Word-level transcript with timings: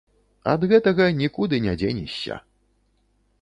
Ад 0.53 0.63
гэтага 0.71 1.05
нікуды 1.19 1.61
не 1.67 1.77
дзенешся. 1.83 2.39